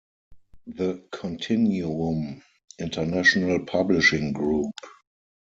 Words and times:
The 0.65 1.03
Continuum 1.11 2.41
International 2.79 3.63
Publishing 3.67 4.33
Group. 4.33 4.73